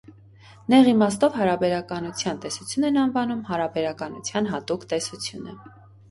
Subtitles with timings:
[0.73, 5.55] Նեղ իմաստով հարաբերականության տեսություն են անվանում հարաբերականության հատուկ տեսությունը։